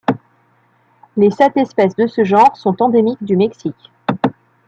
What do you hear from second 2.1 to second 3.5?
genre sont endémiques du